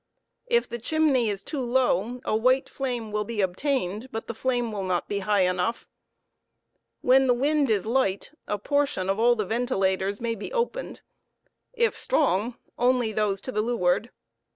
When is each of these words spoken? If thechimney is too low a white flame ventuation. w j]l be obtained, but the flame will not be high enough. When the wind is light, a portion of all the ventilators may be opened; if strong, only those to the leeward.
If 0.47 0.67
thechimney 0.67 1.27
is 1.27 1.43
too 1.43 1.61
low 1.61 2.21
a 2.25 2.35
white 2.35 2.67
flame 2.69 3.11
ventuation. 3.11 3.13
w 3.13 3.19
j]l 3.19 3.23
be 3.37 3.41
obtained, 3.41 4.09
but 4.11 4.25
the 4.25 4.33
flame 4.33 4.71
will 4.71 4.81
not 4.81 5.07
be 5.07 5.19
high 5.19 5.41
enough. 5.41 5.87
When 7.01 7.27
the 7.27 7.35
wind 7.35 7.69
is 7.69 7.85
light, 7.85 8.31
a 8.47 8.57
portion 8.57 9.11
of 9.11 9.19
all 9.19 9.35
the 9.35 9.45
ventilators 9.45 10.19
may 10.19 10.33
be 10.33 10.51
opened; 10.53 11.01
if 11.73 11.95
strong, 11.95 12.55
only 12.79 13.11
those 13.11 13.39
to 13.41 13.51
the 13.51 13.61
leeward. 13.61 14.09